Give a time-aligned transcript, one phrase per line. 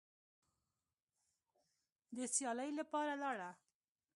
[2.15, 3.49] د سیالۍ لپاره لاړه